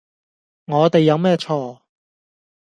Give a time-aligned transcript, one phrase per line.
[0.65, 1.81] 我哋有咩錯